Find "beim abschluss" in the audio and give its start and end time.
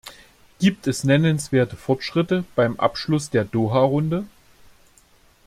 2.55-3.29